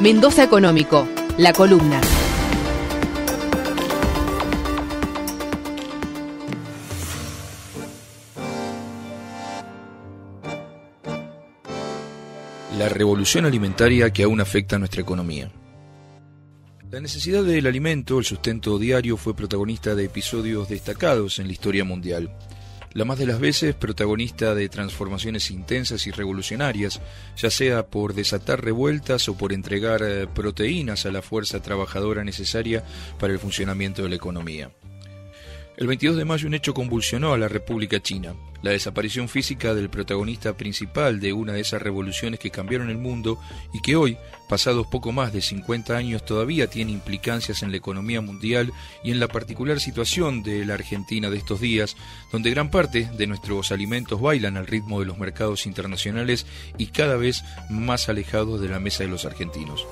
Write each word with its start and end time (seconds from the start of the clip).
Mendoza 0.00 0.42
Económico, 0.42 1.06
la 1.36 1.52
columna. 1.52 2.00
La 12.78 12.88
revolución 12.88 13.44
alimentaria 13.44 14.10
que 14.10 14.22
aún 14.22 14.40
afecta 14.40 14.76
a 14.76 14.78
nuestra 14.78 15.02
economía. 15.02 15.52
La 16.90 17.00
necesidad 17.00 17.44
del 17.44 17.66
alimento, 17.66 18.18
el 18.18 18.24
sustento 18.24 18.78
diario, 18.78 19.18
fue 19.18 19.36
protagonista 19.36 19.94
de 19.94 20.06
episodios 20.06 20.70
destacados 20.70 21.38
en 21.38 21.46
la 21.46 21.52
historia 21.52 21.84
mundial 21.84 22.34
la 22.92 23.04
más 23.04 23.18
de 23.18 23.26
las 23.26 23.38
veces 23.38 23.74
protagonista 23.74 24.54
de 24.54 24.68
transformaciones 24.68 25.50
intensas 25.50 26.06
y 26.06 26.10
revolucionarias, 26.10 27.00
ya 27.36 27.50
sea 27.50 27.86
por 27.86 28.14
desatar 28.14 28.64
revueltas 28.64 29.28
o 29.28 29.36
por 29.36 29.52
entregar 29.52 30.02
eh, 30.02 30.26
proteínas 30.26 31.06
a 31.06 31.12
la 31.12 31.22
fuerza 31.22 31.62
trabajadora 31.62 32.24
necesaria 32.24 32.84
para 33.18 33.32
el 33.32 33.38
funcionamiento 33.38 34.02
de 34.02 34.08
la 34.08 34.16
economía. 34.16 34.70
El 35.80 35.86
22 35.86 36.18
de 36.18 36.26
mayo 36.26 36.46
un 36.46 36.52
hecho 36.52 36.74
convulsionó 36.74 37.32
a 37.32 37.38
la 37.38 37.48
República 37.48 38.02
China, 38.02 38.34
la 38.60 38.72
desaparición 38.72 39.30
física 39.30 39.74
del 39.74 39.88
protagonista 39.88 40.54
principal 40.54 41.20
de 41.20 41.32
una 41.32 41.54
de 41.54 41.62
esas 41.62 41.80
revoluciones 41.80 42.38
que 42.38 42.50
cambiaron 42.50 42.90
el 42.90 42.98
mundo 42.98 43.40
y 43.72 43.80
que 43.80 43.96
hoy, 43.96 44.18
pasados 44.46 44.86
poco 44.88 45.10
más 45.10 45.32
de 45.32 45.40
50 45.40 45.96
años, 45.96 46.26
todavía 46.26 46.68
tiene 46.68 46.92
implicancias 46.92 47.62
en 47.62 47.70
la 47.70 47.78
economía 47.78 48.20
mundial 48.20 48.74
y 49.02 49.10
en 49.10 49.20
la 49.20 49.28
particular 49.28 49.80
situación 49.80 50.42
de 50.42 50.66
la 50.66 50.74
Argentina 50.74 51.30
de 51.30 51.38
estos 51.38 51.62
días, 51.62 51.96
donde 52.30 52.50
gran 52.50 52.70
parte 52.70 53.08
de 53.16 53.26
nuestros 53.26 53.72
alimentos 53.72 54.20
bailan 54.20 54.58
al 54.58 54.66
ritmo 54.66 55.00
de 55.00 55.06
los 55.06 55.16
mercados 55.16 55.64
internacionales 55.64 56.44
y 56.76 56.88
cada 56.88 57.16
vez 57.16 57.42
más 57.70 58.10
alejados 58.10 58.60
de 58.60 58.68
la 58.68 58.80
mesa 58.80 59.04
de 59.04 59.08
los 59.08 59.24
argentinos. 59.24 59.86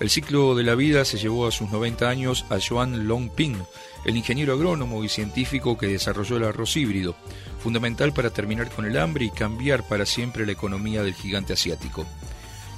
El 0.00 0.10
ciclo 0.10 0.56
de 0.56 0.64
la 0.64 0.74
vida 0.74 1.04
se 1.04 1.18
llevó 1.18 1.46
a 1.46 1.52
sus 1.52 1.70
90 1.70 2.08
años 2.08 2.44
a 2.50 2.58
Joan 2.58 3.06
Longping, 3.06 3.56
el 4.04 4.16
ingeniero 4.16 4.54
agrónomo 4.54 5.04
y 5.04 5.08
científico 5.08 5.78
que 5.78 5.86
desarrolló 5.86 6.36
el 6.36 6.44
arroz 6.44 6.76
híbrido, 6.76 7.16
fundamental 7.58 8.12
para 8.12 8.30
terminar 8.30 8.70
con 8.70 8.84
el 8.84 8.98
hambre 8.98 9.24
y 9.24 9.30
cambiar 9.30 9.86
para 9.86 10.06
siempre 10.06 10.46
la 10.46 10.52
economía 10.52 11.02
del 11.02 11.14
gigante 11.14 11.52
asiático. 11.52 12.06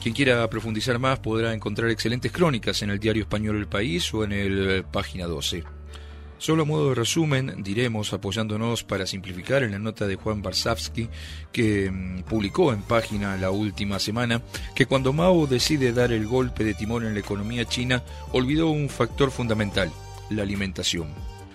Quien 0.03 0.15
quiera 0.15 0.49
profundizar 0.49 1.01
más 1.01 1.19
podrá 1.19 1.53
encontrar 1.53 1.91
excelentes 1.91 2.31
crónicas 2.31 2.81
en 2.83 2.91
el 2.91 3.01
diario 3.01 3.23
español 3.23 3.57
El 3.57 3.67
País 3.67 4.15
o 4.15 4.23
en 4.23 4.33
el 4.33 4.71
eh, 4.71 4.83
página 4.85 5.27
12. 5.27 5.65
Solo 6.39 6.63
a 6.63 6.67
modo 6.67 6.91
de 6.91 6.95
resumen, 6.95 7.63
diremos, 7.63 8.13
apoyándonos 8.13 8.85
para 8.85 9.07
simplificar 9.07 9.63
en 9.63 9.73
la 9.73 9.79
nota 9.79 10.07
de 10.07 10.17
Juan 10.17 10.43
Barsavsky, 10.43 11.09
que 11.51 11.91
mm, 11.91 12.23
publicó 12.23 12.73
en 12.73 12.83
página 12.83 13.37
la 13.37 13.51
última 13.51 13.99
semana, 13.99 14.43
que 14.75 14.87
cuando 14.87 15.15
Mao 15.15 15.47
decide 15.47 15.93
dar 15.93 16.13
el 16.13 16.27
golpe 16.27 16.63
de 16.63 16.75
timón 16.75 17.07
en 17.07 17.15
la 17.15 17.21
economía 17.21 17.65
china, 17.65 18.05
olvidó 18.33 18.69
un 18.69 18.91
factor 18.91 19.31
fundamental, 19.31 19.91
la 20.31 20.43
alimentación. 20.43 21.09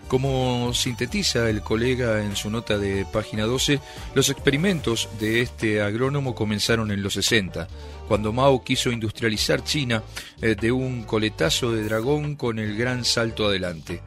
Como 0.08 0.74
sintetiza 0.74 1.50
el 1.50 1.62
colega 1.62 2.22
en 2.22 2.36
su 2.36 2.50
nota 2.50 2.78
de 2.78 3.06
página 3.06 3.46
12, 3.46 3.80
los 4.14 4.30
experimentos 4.30 5.08
de 5.20 5.42
este 5.42 5.82
agrónomo 5.82 6.36
comenzaron 6.36 6.92
en 6.92 7.02
los 7.02 7.14
60, 7.14 7.68
cuando 8.10 8.34
Mao 8.34 8.62
quiso 8.62 8.92
industrializar 8.92 9.64
China 9.64 10.04
eh, 10.42 10.56
de 10.60 10.72
un 10.72 11.04
coletazo 11.04 11.72
de 11.72 11.84
dragón 11.84 12.36
con 12.36 12.60
el 12.60 12.76
gran 12.76 13.06
salto 13.06 13.46
adelante 13.46 14.02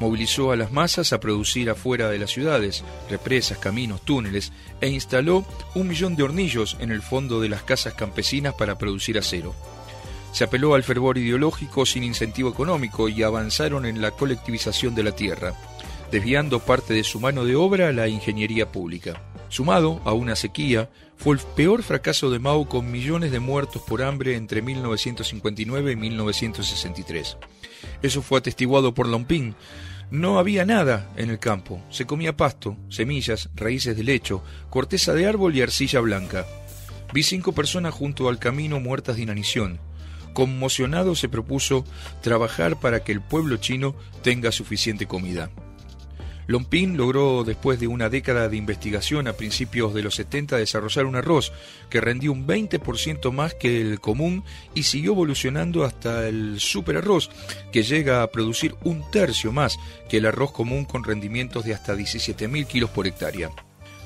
movilizó 0.00 0.50
a 0.50 0.56
las 0.56 0.72
masas 0.72 1.12
a 1.12 1.20
producir 1.20 1.70
afuera 1.70 2.08
de 2.08 2.18
las 2.18 2.30
ciudades, 2.30 2.82
represas, 3.08 3.58
caminos, 3.58 4.00
túneles, 4.02 4.50
e 4.80 4.88
instaló 4.88 5.44
un 5.74 5.88
millón 5.88 6.16
de 6.16 6.22
hornillos 6.24 6.76
en 6.80 6.90
el 6.90 7.02
fondo 7.02 7.40
de 7.40 7.50
las 7.50 7.62
casas 7.62 7.94
campesinas 7.94 8.54
para 8.54 8.78
producir 8.78 9.18
acero. 9.18 9.54
Se 10.32 10.44
apeló 10.44 10.74
al 10.74 10.82
fervor 10.82 11.18
ideológico 11.18 11.84
sin 11.86 12.04
incentivo 12.04 12.50
económico 12.50 13.08
y 13.08 13.22
avanzaron 13.22 13.86
en 13.86 14.00
la 14.00 14.12
colectivización 14.12 14.94
de 14.94 15.02
la 15.02 15.12
tierra, 15.12 15.54
desviando 16.10 16.60
parte 16.60 16.94
de 16.94 17.04
su 17.04 17.20
mano 17.20 17.44
de 17.44 17.56
obra 17.56 17.88
a 17.88 17.92
la 17.92 18.08
ingeniería 18.08 18.70
pública. 18.70 19.22
Sumado 19.48 20.00
a 20.04 20.12
una 20.12 20.36
sequía, 20.36 20.88
fue 21.16 21.34
el 21.34 21.40
peor 21.56 21.82
fracaso 21.82 22.30
de 22.30 22.38
Mao 22.38 22.68
con 22.68 22.90
millones 22.90 23.32
de 23.32 23.40
muertos 23.40 23.82
por 23.82 24.02
hambre 24.02 24.36
entre 24.36 24.62
1959 24.62 25.92
y 25.92 25.96
1963. 25.96 27.36
Eso 28.02 28.22
fue 28.22 28.38
atestiguado 28.38 28.94
por 28.94 29.08
Lomping, 29.08 29.54
no 30.10 30.40
había 30.40 30.64
nada 30.64 31.08
en 31.16 31.30
el 31.30 31.38
campo. 31.38 31.80
Se 31.88 32.04
comía 32.04 32.36
pasto, 32.36 32.76
semillas, 32.88 33.48
raíces 33.54 33.96
de 33.96 34.02
lecho, 34.02 34.42
corteza 34.68 35.14
de 35.14 35.26
árbol 35.26 35.54
y 35.54 35.62
arcilla 35.62 36.00
blanca. 36.00 36.46
Vi 37.12 37.22
cinco 37.22 37.52
personas 37.52 37.94
junto 37.94 38.28
al 38.28 38.38
camino 38.40 38.80
muertas 38.80 39.16
de 39.16 39.22
inanición. 39.22 39.78
Conmocionado 40.32 41.14
se 41.14 41.28
propuso 41.28 41.84
trabajar 42.22 42.78
para 42.78 43.02
que 43.04 43.12
el 43.12 43.20
pueblo 43.20 43.56
chino 43.56 43.94
tenga 44.22 44.52
suficiente 44.52 45.06
comida. 45.06 45.50
Lompín 46.50 46.96
logró, 46.96 47.44
después 47.44 47.78
de 47.78 47.86
una 47.86 48.08
década 48.08 48.48
de 48.48 48.56
investigación 48.56 49.28
a 49.28 49.34
principios 49.34 49.94
de 49.94 50.02
los 50.02 50.16
70, 50.16 50.56
desarrollar 50.56 51.06
un 51.06 51.14
arroz 51.14 51.52
que 51.88 52.00
rendió 52.00 52.32
un 52.32 52.44
20% 52.44 53.30
más 53.30 53.54
que 53.54 53.80
el 53.80 54.00
común 54.00 54.42
y 54.74 54.82
siguió 54.82 55.12
evolucionando 55.12 55.84
hasta 55.84 56.26
el 56.26 56.58
super 56.58 56.96
arroz, 56.96 57.30
que 57.70 57.84
llega 57.84 58.24
a 58.24 58.32
producir 58.32 58.74
un 58.82 59.08
tercio 59.12 59.52
más 59.52 59.78
que 60.08 60.16
el 60.16 60.26
arroz 60.26 60.50
común 60.50 60.86
con 60.86 61.04
rendimientos 61.04 61.64
de 61.64 61.74
hasta 61.74 61.94
17.000 61.94 62.66
kilos 62.66 62.90
por 62.90 63.06
hectárea. 63.06 63.50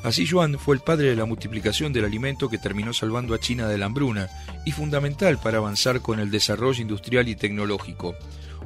Así 0.04 0.26
Yuan 0.26 0.58
fue 0.58 0.74
el 0.74 0.82
padre 0.82 1.08
de 1.08 1.16
la 1.16 1.24
multiplicación 1.24 1.94
del 1.94 2.04
alimento 2.04 2.50
que 2.50 2.58
terminó 2.58 2.92
salvando 2.92 3.34
a 3.34 3.40
China 3.40 3.66
de 3.68 3.78
la 3.78 3.86
hambruna 3.86 4.28
y 4.66 4.72
fundamental 4.72 5.38
para 5.38 5.56
avanzar 5.56 6.02
con 6.02 6.20
el 6.20 6.30
desarrollo 6.30 6.82
industrial 6.82 7.26
y 7.26 7.36
tecnológico. 7.36 8.14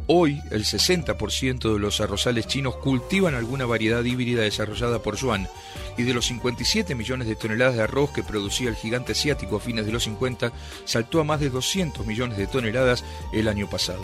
Hoy, 0.09 0.41
el 0.51 0.65
60% 0.65 1.73
de 1.73 1.79
los 1.79 2.01
arrozales 2.01 2.49
chinos 2.49 2.75
cultivan 2.79 3.37
alguna 3.37 3.67
variedad 3.67 4.03
híbrida 4.03 4.43
desarrollada 4.43 5.01
por 5.01 5.17
Yuan, 5.17 5.47
y 5.97 6.03
de 6.03 6.13
los 6.13 6.27
57 6.27 6.97
millones 6.97 7.29
de 7.29 7.37
toneladas 7.37 7.77
de 7.77 7.83
arroz 7.83 8.11
que 8.11 8.25
producía 8.25 8.69
el 8.69 8.75
gigante 8.75 9.13
asiático 9.13 9.57
a 9.57 9.61
fines 9.61 9.87
de 9.87 9.93
los 9.93 10.03
50, 10.05 10.53
saltó 10.87 11.21
a 11.21 11.25
más 11.25 11.39
de 11.39 11.51
200 11.51 12.05
millones 12.05 12.37
de 12.37 12.49
toneladas 12.49 13.05
el 13.33 13.47
año 13.47 13.71
pasado. 13.71 14.03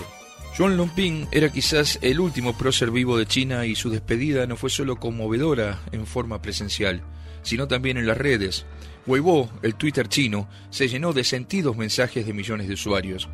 Yuan 0.56 0.77
Longping 0.77 1.27
era 1.33 1.51
quizás 1.51 1.99
el 2.01 2.21
último 2.21 2.56
prócer 2.56 2.93
vivo 2.93 3.19
de 3.19 3.27
China 3.27 3.66
y 3.66 3.75
su 3.75 3.91
despedida 3.91 4.47
no 4.47 4.55
fue 4.55 4.71
solo 4.71 5.01
conmovedora 5.01 5.81
en 5.91 6.06
forma 6.06 6.41
presencial, 6.41 7.03
sino 7.44 7.69
también 7.69 7.97
en 7.97 8.06
las 8.09 8.19
redes. 8.19 8.66
Weibo, 9.06 9.49
el 9.62 9.77
Twitter 9.77 10.09
chino, 10.09 10.49
se 10.71 10.88
llenó 10.88 11.12
de 11.12 11.22
sentidos 11.22 11.77
mensajes 11.77 12.27
de 12.27 12.32
millones 12.32 12.66
de 12.66 12.75
usuarios. 12.75 13.28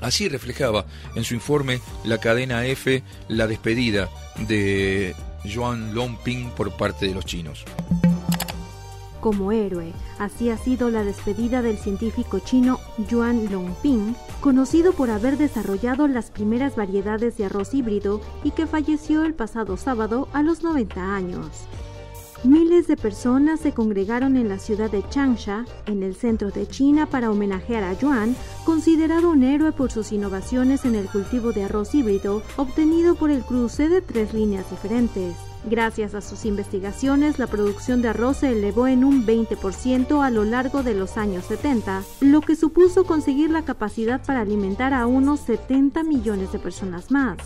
Así 0.00 0.28
reflejaba 0.28 0.86
en 1.14 1.24
su 1.24 1.34
informe 1.34 1.80
la 2.04 2.18
cadena 2.18 2.66
F 2.66 3.02
la 3.28 3.46
despedida 3.46 4.08
de 4.48 5.14
Yuan 5.44 5.94
Longping 5.94 6.50
por 6.50 6.72
parte 6.76 7.06
de 7.06 7.14
los 7.14 7.26
chinos. 7.26 7.64
Como 9.20 9.52
héroe, 9.52 9.92
así 10.18 10.48
ha 10.48 10.56
sido 10.56 10.88
la 10.88 11.04
despedida 11.04 11.60
del 11.60 11.76
científico 11.76 12.38
chino 12.38 12.80
Yuan 13.10 13.52
Longping, 13.52 14.16
conocido 14.40 14.94
por 14.94 15.10
haber 15.10 15.36
desarrollado 15.36 16.08
las 16.08 16.30
primeras 16.30 16.74
variedades 16.74 17.36
de 17.36 17.44
arroz 17.44 17.74
híbrido 17.74 18.22
y 18.42 18.52
que 18.52 18.66
falleció 18.66 19.24
el 19.26 19.34
pasado 19.34 19.76
sábado 19.76 20.28
a 20.32 20.42
los 20.42 20.62
90 20.62 21.14
años. 21.14 21.46
Miles 22.42 22.86
de 22.86 22.96
personas 22.96 23.60
se 23.60 23.72
congregaron 23.72 24.38
en 24.38 24.48
la 24.48 24.58
ciudad 24.58 24.90
de 24.90 25.06
Changsha, 25.10 25.66
en 25.84 26.02
el 26.02 26.14
centro 26.14 26.50
de 26.50 26.66
China, 26.66 27.04
para 27.04 27.30
homenajear 27.30 27.84
a 27.84 27.92
Yuan, 27.92 28.34
considerado 28.64 29.28
un 29.28 29.42
héroe 29.42 29.72
por 29.72 29.90
sus 29.90 30.10
innovaciones 30.10 30.86
en 30.86 30.94
el 30.94 31.06
cultivo 31.06 31.52
de 31.52 31.64
arroz 31.64 31.94
híbrido, 31.94 32.42
obtenido 32.56 33.14
por 33.14 33.30
el 33.30 33.42
cruce 33.42 33.90
de 33.90 34.00
tres 34.00 34.32
líneas 34.32 34.70
diferentes. 34.70 35.36
Gracias 35.64 36.14
a 36.14 36.22
sus 36.22 36.46
investigaciones, 36.46 37.38
la 37.38 37.46
producción 37.46 38.00
de 38.00 38.08
arroz 38.08 38.38
se 38.38 38.52
elevó 38.52 38.86
en 38.86 39.04
un 39.04 39.26
20% 39.26 40.24
a 40.24 40.30
lo 40.30 40.44
largo 40.44 40.82
de 40.82 40.94
los 40.94 41.18
años 41.18 41.44
70, 41.44 42.02
lo 42.22 42.40
que 42.40 42.56
supuso 42.56 43.04
conseguir 43.04 43.50
la 43.50 43.66
capacidad 43.66 44.24
para 44.24 44.40
alimentar 44.40 44.94
a 44.94 45.06
unos 45.06 45.40
70 45.40 46.04
millones 46.04 46.52
de 46.52 46.58
personas 46.58 47.10
más. 47.10 47.36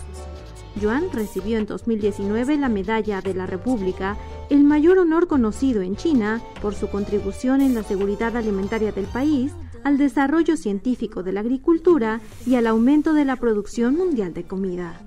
Yuan 0.79 1.09
recibió 1.11 1.57
en 1.57 1.65
2019 1.65 2.57
la 2.57 2.69
Medalla 2.69 3.21
de 3.21 3.33
la 3.33 3.45
República, 3.45 4.17
el 4.49 4.63
mayor 4.63 4.97
honor 4.97 5.27
conocido 5.27 5.81
en 5.81 5.95
China 5.95 6.41
por 6.61 6.75
su 6.75 6.89
contribución 6.89 7.61
en 7.61 7.75
la 7.75 7.83
seguridad 7.83 8.35
alimentaria 8.35 8.91
del 8.91 9.05
país, 9.05 9.51
al 9.83 9.97
desarrollo 9.97 10.57
científico 10.57 11.23
de 11.23 11.31
la 11.31 11.41
agricultura 11.41 12.19
y 12.45 12.55
al 12.55 12.67
aumento 12.67 13.13
de 13.13 13.23
la 13.23 13.35
producción 13.35 13.95
mundial 13.95 14.33
de 14.33 14.43
comida. 14.43 15.04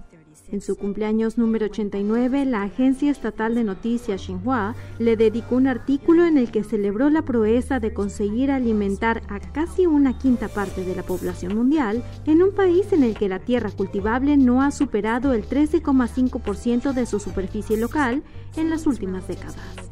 En 0.51 0.63
su 0.63 0.77
cumpleaños 0.77 1.37
número 1.37 1.67
89, 1.67 2.47
la 2.47 2.63
agencia 2.63 3.11
estatal 3.11 3.55
de 3.55 3.65
noticias 3.65 4.23
Xinhua 4.23 4.75
le 4.99 5.17
dedicó 5.17 5.57
un 5.57 5.67
artículo 5.67 6.25
en 6.25 6.39
el 6.39 6.51
que 6.51 6.65
celebró 6.65 7.11
la 7.11 7.23
proeza 7.23 7.81
de 7.81 7.93
conseguir 7.93 8.51
alimentar 8.51 9.23
a 9.29 9.41
casi 9.41 9.87
una 9.87 10.17
quinta 10.17 10.49
parte 10.49 10.85
de 10.85 10.97
la 10.97 11.03
población 11.03 11.55
mundial 11.55 12.03
en 12.25 12.43
un 12.43 12.53
país 12.53 12.93
en 12.93 13.05
el 13.05 13.15
que 13.15 13.29
la 13.29 13.41
tierra 13.41 13.71
cultivable 13.71 14.39
no 14.39 14.63
ha 14.63 14.71
superado 14.71 15.35
el 15.35 15.47
13,5% 15.47 16.95
de 16.95 17.05
su 17.05 17.21
superficie 17.21 17.77
local 17.77 18.23
en 18.57 18.71
las 18.71 18.87
últimas 18.87 19.29
décadas 19.29 19.88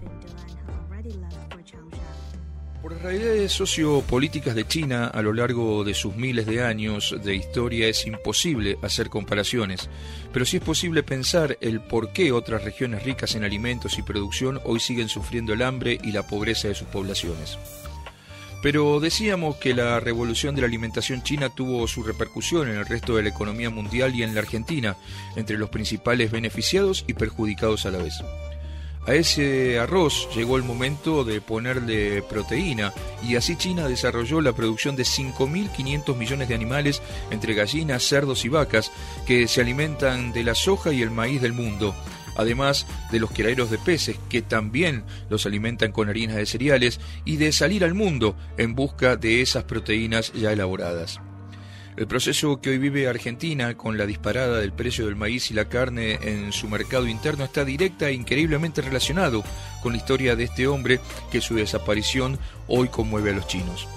realidades 3.06 3.52
sociopolíticas 3.52 4.56
de 4.56 4.66
China 4.66 5.06
a 5.06 5.22
lo 5.22 5.32
largo 5.32 5.84
de 5.84 5.94
sus 5.94 6.16
miles 6.16 6.44
de 6.44 6.64
años 6.64 7.14
de 7.22 7.36
historia 7.36 7.86
es 7.86 8.04
imposible 8.04 8.78
hacer 8.82 9.10
comparaciones, 9.10 9.88
pero 10.32 10.44
sí 10.44 10.56
es 10.56 10.62
posible 10.64 11.04
pensar 11.04 11.56
el 11.60 11.80
por 11.80 12.12
qué 12.12 12.32
otras 12.32 12.64
regiones 12.64 13.04
ricas 13.04 13.36
en 13.36 13.44
alimentos 13.44 13.96
y 13.98 14.02
producción 14.02 14.60
hoy 14.64 14.80
siguen 14.80 15.08
sufriendo 15.08 15.52
el 15.52 15.62
hambre 15.62 16.00
y 16.02 16.10
la 16.10 16.26
pobreza 16.26 16.66
de 16.66 16.74
sus 16.74 16.88
poblaciones. 16.88 17.56
Pero 18.60 18.98
decíamos 18.98 19.54
que 19.56 19.72
la 19.72 20.00
revolución 20.00 20.56
de 20.56 20.62
la 20.62 20.66
alimentación 20.66 21.22
china 21.22 21.48
tuvo 21.48 21.86
su 21.86 22.02
repercusión 22.02 22.68
en 22.68 22.76
el 22.76 22.86
resto 22.86 23.14
de 23.14 23.22
la 23.22 23.28
economía 23.28 23.70
mundial 23.70 24.16
y 24.16 24.24
en 24.24 24.34
la 24.34 24.40
Argentina, 24.40 24.96
entre 25.36 25.58
los 25.58 25.70
principales 25.70 26.32
beneficiados 26.32 27.04
y 27.06 27.14
perjudicados 27.14 27.86
a 27.86 27.92
la 27.92 27.98
vez. 27.98 28.20
A 29.06 29.14
ese 29.14 29.78
arroz 29.78 30.28
llegó 30.34 30.56
el 30.56 30.64
momento 30.64 31.22
de 31.22 31.40
ponerle 31.40 32.22
proteína 32.22 32.92
y 33.22 33.36
así 33.36 33.54
China 33.54 33.86
desarrolló 33.86 34.40
la 34.40 34.52
producción 34.52 34.96
de 34.96 35.04
5.500 35.04 36.16
millones 36.16 36.48
de 36.48 36.56
animales 36.56 37.02
entre 37.30 37.54
gallinas, 37.54 38.02
cerdos 38.02 38.44
y 38.44 38.48
vacas 38.48 38.90
que 39.24 39.46
se 39.46 39.60
alimentan 39.60 40.32
de 40.32 40.42
la 40.42 40.56
soja 40.56 40.92
y 40.92 41.02
el 41.02 41.12
maíz 41.12 41.40
del 41.40 41.52
mundo, 41.52 41.94
además 42.36 42.84
de 43.12 43.20
los 43.20 43.30
criaderos 43.30 43.70
de 43.70 43.78
peces 43.78 44.18
que 44.28 44.42
también 44.42 45.04
los 45.30 45.46
alimentan 45.46 45.92
con 45.92 46.08
harinas 46.08 46.36
de 46.36 46.46
cereales 46.46 46.98
y 47.24 47.36
de 47.36 47.52
salir 47.52 47.84
al 47.84 47.94
mundo 47.94 48.34
en 48.58 48.74
busca 48.74 49.14
de 49.14 49.40
esas 49.40 49.62
proteínas 49.62 50.32
ya 50.32 50.52
elaboradas. 50.52 51.20
El 51.96 52.06
proceso 52.06 52.60
que 52.60 52.68
hoy 52.70 52.78
vive 52.78 53.08
Argentina 53.08 53.74
con 53.74 53.96
la 53.96 54.04
disparada 54.04 54.60
del 54.60 54.72
precio 54.72 55.06
del 55.06 55.16
maíz 55.16 55.50
y 55.50 55.54
la 55.54 55.70
carne 55.70 56.18
en 56.20 56.52
su 56.52 56.68
mercado 56.68 57.06
interno 57.06 57.44
está 57.44 57.64
directa 57.64 58.10
e 58.10 58.12
increíblemente 58.12 58.82
relacionado 58.82 59.42
con 59.82 59.92
la 59.92 59.98
historia 59.98 60.36
de 60.36 60.44
este 60.44 60.66
hombre 60.66 61.00
que 61.32 61.40
su 61.40 61.54
desaparición 61.54 62.38
hoy 62.68 62.88
conmueve 62.88 63.30
a 63.30 63.34
los 63.34 63.46
chinos. 63.46 63.88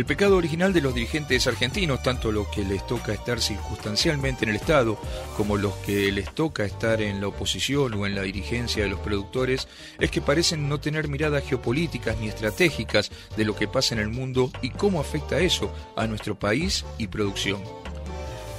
El 0.00 0.06
pecado 0.06 0.38
original 0.38 0.72
de 0.72 0.80
los 0.80 0.94
dirigentes 0.94 1.46
argentinos, 1.46 2.02
tanto 2.02 2.32
los 2.32 2.48
que 2.48 2.64
les 2.64 2.86
toca 2.86 3.12
estar 3.12 3.38
circunstancialmente 3.38 4.46
en 4.46 4.48
el 4.48 4.56
Estado 4.56 4.98
como 5.36 5.58
los 5.58 5.74
que 5.76 6.10
les 6.10 6.34
toca 6.34 6.64
estar 6.64 7.02
en 7.02 7.20
la 7.20 7.28
oposición 7.28 7.92
o 7.92 8.06
en 8.06 8.14
la 8.14 8.22
dirigencia 8.22 8.82
de 8.82 8.88
los 8.88 9.00
productores, 9.00 9.68
es 9.98 10.10
que 10.10 10.22
parecen 10.22 10.70
no 10.70 10.80
tener 10.80 11.06
miradas 11.08 11.44
geopolíticas 11.44 12.16
ni 12.16 12.28
estratégicas 12.28 13.10
de 13.36 13.44
lo 13.44 13.54
que 13.54 13.68
pasa 13.68 13.94
en 13.94 14.00
el 14.00 14.08
mundo 14.08 14.50
y 14.62 14.70
cómo 14.70 15.02
afecta 15.02 15.38
eso 15.38 15.70
a 15.96 16.06
nuestro 16.06 16.38
país 16.38 16.82
y 16.96 17.08
producción. 17.08 17.60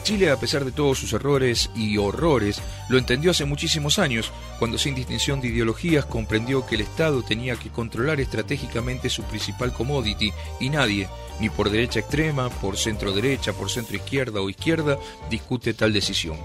Chile, 0.03 0.31
a 0.31 0.39
pesar 0.39 0.65
de 0.65 0.71
todos 0.71 0.97
sus 0.97 1.13
errores 1.13 1.69
y 1.75 1.97
horrores, 1.97 2.61
lo 2.89 2.97
entendió 2.97 3.31
hace 3.31 3.45
muchísimos 3.45 3.99
años, 3.99 4.31
cuando 4.59 4.77
sin 4.77 4.95
distinción 4.95 5.41
de 5.41 5.49
ideologías 5.49 6.05
comprendió 6.05 6.65
que 6.65 6.75
el 6.75 6.81
Estado 6.81 7.23
tenía 7.23 7.55
que 7.55 7.69
controlar 7.69 8.19
estratégicamente 8.19 9.09
su 9.09 9.23
principal 9.23 9.73
commodity 9.73 10.31
y 10.59 10.69
nadie, 10.69 11.07
ni 11.39 11.49
por 11.49 11.69
derecha 11.69 11.99
extrema, 11.99 12.49
por 12.49 12.77
centro 12.77 13.11
derecha, 13.11 13.53
por 13.53 13.69
centro 13.69 13.95
izquierda 13.95 14.41
o 14.41 14.49
izquierda, 14.49 14.97
discute 15.29 15.73
tal 15.73 15.93
decisión. 15.93 16.37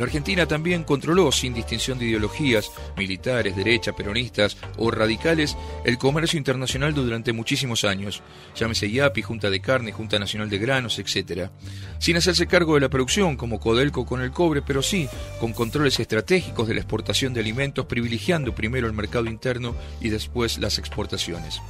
La 0.00 0.06
Argentina 0.06 0.46
también 0.46 0.84
controló, 0.84 1.30
sin 1.30 1.52
distinción 1.52 1.98
de 1.98 2.06
ideologías, 2.06 2.72
militares, 2.96 3.54
derecha, 3.54 3.92
peronistas 3.92 4.56
o 4.78 4.90
radicales, 4.90 5.58
el 5.84 5.98
comercio 5.98 6.38
internacional 6.38 6.94
durante 6.94 7.34
muchísimos 7.34 7.84
años, 7.84 8.22
llámese 8.56 8.88
IAPI, 8.88 9.20
Junta 9.20 9.50
de 9.50 9.60
Carne, 9.60 9.92
Junta 9.92 10.18
Nacional 10.18 10.48
de 10.48 10.56
Granos, 10.56 10.98
etc. 10.98 11.50
Sin 11.98 12.16
hacerse 12.16 12.46
cargo 12.46 12.76
de 12.76 12.80
la 12.80 12.88
producción, 12.88 13.36
como 13.36 13.60
Codelco 13.60 14.06
con 14.06 14.22
el 14.22 14.30
cobre, 14.30 14.62
pero 14.62 14.80
sí 14.80 15.06
con 15.38 15.52
controles 15.52 16.00
estratégicos 16.00 16.66
de 16.66 16.76
la 16.76 16.80
exportación 16.80 17.34
de 17.34 17.40
alimentos, 17.40 17.84
privilegiando 17.84 18.54
primero 18.54 18.86
el 18.86 18.94
mercado 18.94 19.26
interno 19.26 19.76
y 20.00 20.08
después 20.08 20.56
las 20.56 20.78
exportaciones. 20.78 21.60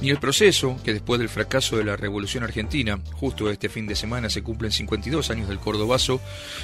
Ni 0.00 0.10
el 0.10 0.18
proceso, 0.18 0.76
que 0.84 0.92
después 0.92 1.18
del 1.18 1.28
fracaso 1.28 1.76
de 1.76 1.84
la 1.84 1.96
Revolución 1.96 2.44
Argentina, 2.44 3.00
justo 3.14 3.50
este 3.50 3.68
fin 3.68 3.88
de 3.88 3.96
semana 3.96 4.30
se 4.30 4.42
cumplen 4.42 4.70
52 4.70 5.30
años 5.30 5.48
del 5.48 5.58
Cordobazo, 5.58 6.20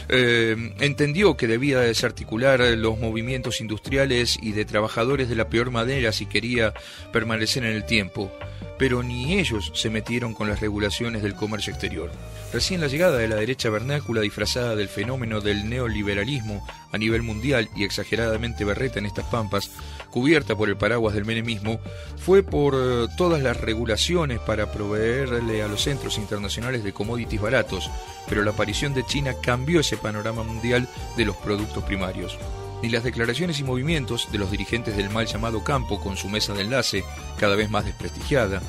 eh, 0.09 0.75
entendió 0.79 1.37
que 1.37 1.49
debía 1.49 1.81
desarticular 1.81 2.61
los 2.61 2.99
movimientos 2.99 3.61
industriales 3.61 4.39
y 4.41 4.53
de 4.53 4.65
trabajadores 4.65 5.29
de 5.29 5.35
la 5.35 5.49
peor 5.49 5.73
manera 5.73 6.13
si 6.13 6.27
quería 6.27 6.75
permanecer 7.13 7.65
en 7.65 7.73
el 7.73 7.85
tiempo 7.85 8.31
pero 8.79 9.03
ni 9.03 9.39
ellos 9.39 9.71
se 9.75 9.91
metieron 9.91 10.35
con 10.35 10.49
las 10.49 10.61
regulaciones 10.61 11.23
del 11.23 11.35
comercio 11.35 11.73
exterior. 11.73 12.11
Recién 12.53 12.81
la 12.81 12.87
llegada 12.87 13.19
de 13.19 13.29
la 13.29 13.37
derecha 13.37 13.71
vernácula 13.71 14.21
disfrazada 14.21 14.77
del 14.77 14.89
fenómeno 14.89 15.41
del 15.41 15.69
neoliberalismo 15.69 16.67
a 16.93 16.99
nivel 16.99 17.23
mundial 17.23 17.69
y 17.75 17.85
exageradamente 17.85 18.65
berreta 18.65 18.99
en 18.99 19.07
estas 19.07 19.27
pampas, 19.27 19.71
cubierta 20.11 20.55
por 20.55 20.69
el 20.69 20.77
paraguas 20.77 21.15
del 21.15 21.25
menemismo, 21.25 21.81
fue 22.17 22.43
por 22.43 22.75
eh, 22.77 23.09
todas 23.17 23.43
las 23.43 23.61
regulaciones 23.61 24.39
para 24.39 24.71
proveerle 24.71 25.63
a 25.63 25.69
los 25.69 25.83
centros 25.83 26.19
internacionales 26.19 26.85
de 26.85 26.93
commodities 26.93 27.41
baratos, 27.41 27.91
pero 28.29 28.45
la 28.45 28.53
aparición 28.53 28.95
de 28.95 29.05
China 29.05 29.35
cambió 29.43 29.81
ese 29.81 29.97
panorama 29.97 30.45
mundial 30.45 30.89
de 31.17 31.25
los 31.25 31.37
productos 31.37 31.83
primarios 31.83 32.39
ni 32.85 32.91
las 32.91 33.03
declaraciones 33.03 33.61
y 33.61 33.65
movimientos 33.65 34.29
de 34.31 34.37
los 34.37 34.51
dirigentes 34.51 34.95
del 34.95 35.09
mal 35.09 35.25
llamado 35.25 35.65
campo 35.65 35.99
con 35.99 36.19
su 36.19 36.29
mesa 36.29 36.53
de 36.53 36.61
enlace, 36.61 37.03
cada 37.39 37.57
vez 37.57 37.71
más 37.71 37.87
desprestigiada, 37.87 38.61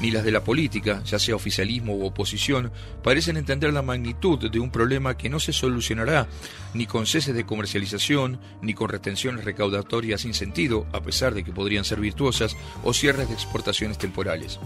ni 0.00 0.12
las 0.12 0.22
de 0.22 0.30
la 0.30 0.44
política, 0.44 1.02
ya 1.04 1.18
sea 1.18 1.34
oficialismo 1.34 1.96
u 1.96 2.06
oposición, 2.06 2.70
parecen 3.02 3.36
entender 3.36 3.72
la 3.72 3.82
magnitud 3.82 4.48
de 4.48 4.60
un 4.60 4.70
problema 4.70 5.16
que 5.16 5.28
no 5.28 5.40
se 5.40 5.52
solucionará 5.52 6.28
ni 6.72 6.86
con 6.86 7.06
ceses 7.06 7.34
de 7.34 7.46
comercialización, 7.46 8.38
ni 8.62 8.74
con 8.74 8.90
retenciones 8.90 9.44
recaudatorias 9.44 10.20
sin 10.20 10.34
sentido, 10.34 10.86
a 10.92 11.00
pesar 11.00 11.34
de 11.34 11.42
que 11.42 11.50
podrían 11.50 11.84
ser 11.84 11.98
virtuosas, 11.98 12.56
o 12.84 12.94
cierres 12.94 13.26
de 13.26 13.34
exportaciones 13.34 13.98
temporales. 13.98 14.60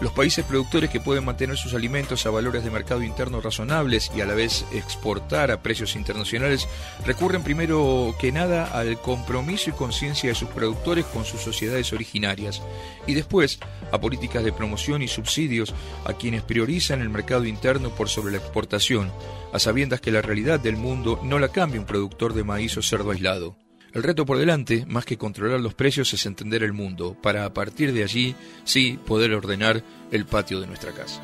Los 0.00 0.12
países 0.12 0.44
productores 0.44 0.90
que 0.90 1.00
pueden 1.00 1.24
mantener 1.24 1.56
sus 1.56 1.72
alimentos 1.72 2.26
a 2.26 2.30
valores 2.30 2.62
de 2.62 2.70
mercado 2.70 3.02
interno 3.02 3.40
razonables 3.40 4.12
y 4.14 4.20
a 4.20 4.26
la 4.26 4.34
vez 4.34 4.66
exportar 4.72 5.50
a 5.50 5.62
precios 5.62 5.96
internacionales 5.96 6.68
recurren 7.06 7.42
primero 7.42 8.14
que 8.20 8.30
nada 8.30 8.66
al 8.66 9.00
compromiso 9.00 9.70
y 9.70 9.72
conciencia 9.72 10.28
de 10.28 10.34
sus 10.34 10.50
productores 10.50 11.06
con 11.06 11.24
sus 11.24 11.40
sociedades 11.40 11.94
originarias 11.94 12.60
y 13.06 13.14
después 13.14 13.58
a 13.90 13.98
políticas 13.98 14.44
de 14.44 14.52
promoción 14.52 15.00
y 15.00 15.08
subsidios 15.08 15.74
a 16.04 16.12
quienes 16.12 16.42
priorizan 16.42 17.00
el 17.00 17.08
mercado 17.08 17.46
interno 17.46 17.88
por 17.88 18.10
sobre 18.10 18.32
la 18.32 18.38
exportación, 18.38 19.10
a 19.54 19.58
sabiendas 19.58 20.02
que 20.02 20.10
la 20.10 20.20
realidad 20.20 20.60
del 20.60 20.76
mundo 20.76 21.18
no 21.22 21.38
la 21.38 21.48
cambia 21.48 21.80
un 21.80 21.86
productor 21.86 22.34
de 22.34 22.44
maíz 22.44 22.76
o 22.76 22.82
cerdo 22.82 23.12
aislado. 23.12 23.56
El 23.96 24.02
reto 24.02 24.26
por 24.26 24.36
delante, 24.36 24.84
más 24.86 25.06
que 25.06 25.16
controlar 25.16 25.58
los 25.58 25.72
precios, 25.72 26.12
es 26.12 26.26
entender 26.26 26.62
el 26.62 26.74
mundo, 26.74 27.16
para 27.22 27.46
a 27.46 27.54
partir 27.54 27.94
de 27.94 28.04
allí, 28.04 28.34
sí, 28.62 28.98
poder 29.06 29.32
ordenar 29.32 29.82
el 30.10 30.26
patio 30.26 30.60
de 30.60 30.66
nuestra 30.66 30.92
casa. 30.92 31.22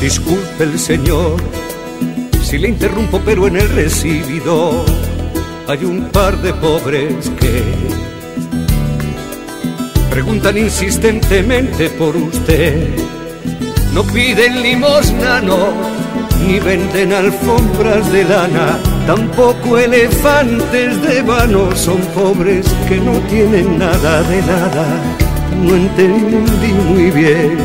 Disculpe 0.00 0.64
el 0.64 0.78
señor 0.78 1.36
si 2.42 2.56
le 2.56 2.68
interrumpo, 2.68 3.20
pero 3.22 3.46
en 3.48 3.56
el 3.56 3.68
recibido 3.68 4.86
hay 5.68 5.84
un 5.84 6.08
par 6.08 6.34
de 6.40 6.54
pobres 6.54 7.30
que 7.38 7.62
preguntan 10.10 10.56
insistentemente 10.56 11.90
por 11.90 12.16
usted. 12.16 12.88
No 13.92 14.02
piden 14.02 14.62
limosna, 14.62 15.42
no, 15.42 15.58
ni 16.40 16.58
venden 16.58 17.12
alfombras 17.12 18.10
de 18.10 18.24
lana, 18.24 18.78
tampoco 19.06 19.76
elefantes 19.76 21.02
de 21.02 21.20
vano, 21.20 21.76
son 21.76 22.00
pobres 22.14 22.66
que 22.88 22.96
no 22.96 23.18
tienen 23.28 23.78
nada 23.78 24.22
de 24.22 24.40
nada. 24.40 24.86
No 25.62 25.74
entendí 25.74 26.72
muy 26.88 27.10
bien, 27.10 27.58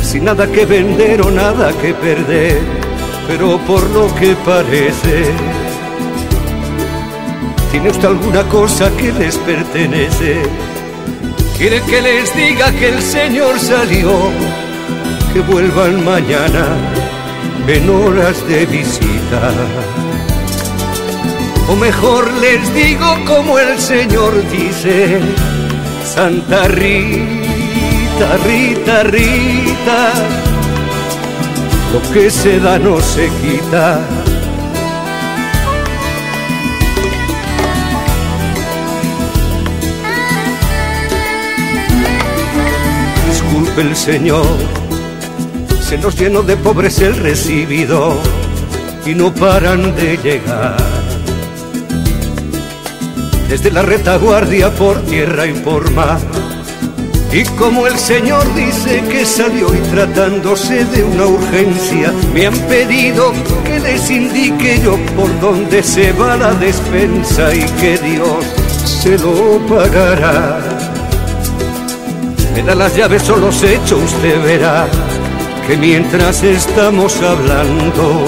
sin 0.00 0.26
nada 0.26 0.46
que 0.46 0.64
vender 0.64 1.22
o 1.22 1.30
nada 1.32 1.72
que 1.72 1.92
perder, 1.92 2.60
pero 3.26 3.58
por 3.66 3.82
lo 3.90 4.14
que 4.14 4.36
parece 4.44 5.32
¿Tiene 7.72 7.88
usted 7.88 8.08
alguna 8.08 8.42
cosa 8.50 8.94
que 8.98 9.10
les 9.12 9.34
pertenece? 9.38 10.42
¿Quiere 11.56 11.80
que 11.80 12.02
les 12.02 12.36
diga 12.36 12.70
que 12.70 12.90
el 12.90 13.00
Señor 13.00 13.58
salió? 13.58 14.12
Que 15.32 15.40
vuelvan 15.40 16.04
mañana 16.04 16.66
en 17.66 17.88
horas 17.88 18.46
de 18.46 18.66
visita. 18.66 19.52
O 21.66 21.74
mejor 21.76 22.30
les 22.42 22.74
digo 22.74 23.16
como 23.26 23.58
el 23.58 23.78
Señor 23.78 24.34
dice, 24.50 25.18
Santa 26.04 26.68
Rita, 26.68 28.36
Rita, 28.44 29.02
Rita, 29.04 30.12
lo 31.90 32.12
que 32.12 32.30
se 32.30 32.60
da 32.60 32.78
no 32.78 33.00
se 33.00 33.30
quita 33.40 34.21
el 43.80 43.96
Señor, 43.96 44.46
se 45.80 45.96
nos 45.96 46.18
llenó 46.18 46.42
de 46.42 46.56
pobres 46.56 47.00
el 47.00 47.16
recibido 47.16 48.16
y 49.06 49.14
no 49.14 49.32
paran 49.32 49.94
de 49.96 50.18
llegar. 50.18 50.76
Desde 53.48 53.70
la 53.70 53.82
retaguardia 53.82 54.70
por 54.70 55.00
tierra 55.02 55.46
y 55.46 55.52
por 55.52 55.90
mar. 55.92 56.20
Y 57.32 57.44
como 57.56 57.86
el 57.86 57.98
Señor 57.98 58.44
dice 58.54 59.02
que 59.10 59.24
salió 59.24 59.74
y 59.74 59.78
tratándose 59.94 60.84
de 60.84 61.04
una 61.04 61.26
urgencia, 61.26 62.12
me 62.34 62.46
han 62.46 62.58
pedido 62.68 63.32
que 63.64 63.80
les 63.80 64.10
indique 64.10 64.80
yo 64.84 64.98
por 65.16 65.40
dónde 65.40 65.82
se 65.82 66.12
va 66.12 66.36
la 66.36 66.52
despensa 66.52 67.54
y 67.54 67.62
que 67.80 67.96
Dios 67.96 68.44
se 68.84 69.16
lo 69.18 69.58
pagará. 69.66 70.71
Me 72.54 72.62
da 72.62 72.74
las 72.74 72.96
llaves 72.96 73.28
o 73.30 73.36
los 73.36 73.62
hechos, 73.62 74.02
usted 74.04 74.42
verá 74.44 74.86
que 75.66 75.76
mientras 75.76 76.42
estamos 76.42 77.20
hablando, 77.22 78.24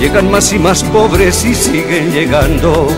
llegan 0.00 0.30
más 0.30 0.52
y 0.52 0.58
más 0.58 0.84
pobres 0.84 1.44
y 1.44 1.54
siguen 1.54 2.12
llegando. 2.12 2.88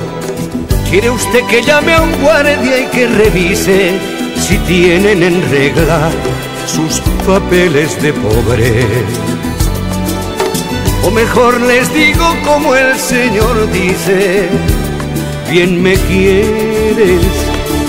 ¿Quiere 0.91 1.11
usted 1.11 1.45
que 1.47 1.63
llame 1.63 1.95
a 1.95 2.03
un 2.03 2.13
guardia 2.21 2.81
y 2.81 2.87
que 2.87 3.07
revise 3.07 3.93
si 4.37 4.59
tienen 4.59 5.23
en 5.23 5.51
regla 5.51 6.11
sus 6.67 7.01
papeles 7.27 8.03
de 8.03 8.13
pobre? 8.13 8.87
O 11.05 11.11
mejor 11.11 11.61
les 11.63 11.93
digo 11.95 12.27
como 12.45 12.75
el 12.75 12.99
Señor 12.99 13.71
dice, 13.73 14.49
bien 15.51 15.81
me 15.83 15.95
quieres, 15.95 17.23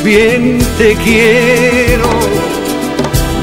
bien 0.04 0.60
te 0.78 0.96
quiero, 0.96 2.10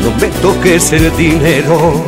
no 0.02 0.10
me 0.20 0.28
toques 0.40 0.92
el 0.92 1.16
dinero. 1.16 2.04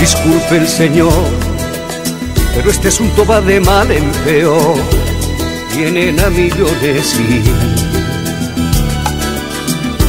Disculpe 0.00 0.56
el 0.58 0.68
Señor, 0.68 1.12
pero 2.54 2.70
este 2.70 2.88
asunto 2.88 3.26
va 3.26 3.40
de 3.40 3.60
mal 3.60 3.90
en 3.90 4.10
peor. 4.24 4.76
Vienen 5.76 6.20
a 6.20 6.30
millones 6.30 7.18
y 7.18 7.42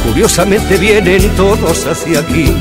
curiosamente 0.08 0.76
vienen 0.76 1.28
todos 1.36 1.86
hacia 1.86 2.20
aquí. 2.20 2.54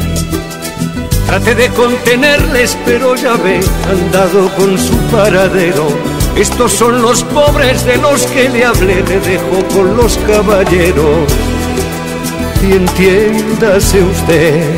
Trate 1.27 1.55
de 1.55 1.69
contenerles, 1.71 2.77
pero 2.85 3.13
ya 3.15 3.35
ve, 3.35 3.59
han 3.89 4.11
dado 4.13 4.49
con 4.55 4.77
su 4.77 4.95
paradero. 5.11 5.89
Estos 6.37 6.71
son 6.71 7.01
los 7.01 7.21
pobres 7.25 7.83
de 7.83 7.97
los 7.97 8.25
que 8.27 8.47
le 8.47 8.63
hablé, 8.63 9.03
le 9.03 9.19
dejo 9.19 9.61
con 9.75 9.97
los 9.97 10.17
caballeros. 10.19 11.29
Y 12.63 12.71
entiéndase 12.77 14.03
usted, 14.03 14.75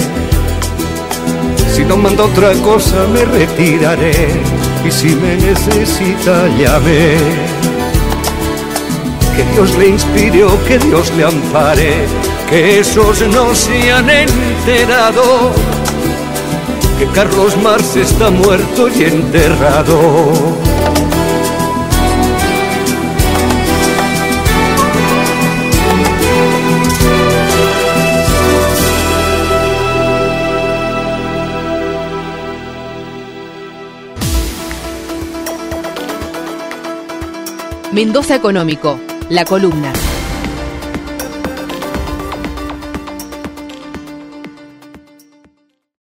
si 1.71 1.85
no 1.85 1.95
manda 1.95 2.23
otra 2.23 2.51
cosa 2.63 3.05
me 3.13 3.25
retiraré. 3.25 4.41
Y 4.83 4.89
si 4.89 5.09
me 5.09 5.35
necesita, 5.35 6.47
llame. 6.57 7.15
Que 9.35 9.43
Dios 9.53 9.77
le 9.77 9.89
inspire 9.89 10.45
o 10.45 10.65
que 10.65 10.79
Dios 10.79 11.11
le 11.15 11.25
ampare, 11.25 11.93
que 12.49 12.79
esos 12.79 13.21
no 13.27 13.53
se 13.53 13.91
han 13.91 14.09
enterado 14.09 15.53
que 16.99 17.05
Carlos 17.07 17.55
Marx 17.63 17.95
está 17.95 18.29
muerto 18.29 18.89
y 18.89 19.03
enterrado. 19.05 19.97
Mendoza 37.93 38.35
Económico, 38.35 38.99
la 39.29 39.45
columna. 39.45 39.93